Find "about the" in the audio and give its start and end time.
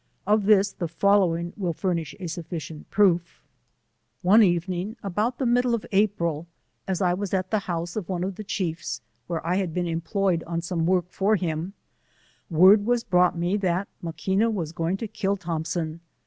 5.03-5.45